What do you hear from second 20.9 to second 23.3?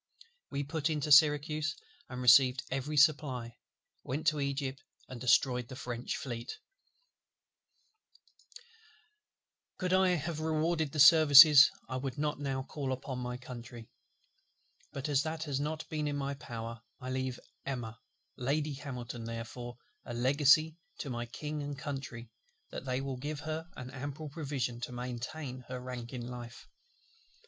to my King and Country, that they will